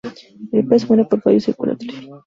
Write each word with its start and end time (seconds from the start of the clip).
El 0.51 0.65
pez 0.67 0.87
muere 0.89 1.05
por 1.05 1.21
fallo 1.21 1.39
circulatorio. 1.39 2.17